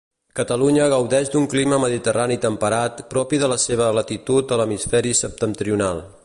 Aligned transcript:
Catalunya 0.37 0.85
gaudeix 0.93 1.27
d'un 1.33 1.45
clima 1.51 1.79
mediterrani 1.83 2.37
temperat 2.45 3.03
propi 3.13 3.41
de 3.45 3.51
la 3.53 3.59
seva 3.67 3.91
latitud 3.99 4.55
a 4.57 4.61
l'hemisferi 4.63 5.17
septentrional. 5.25 6.05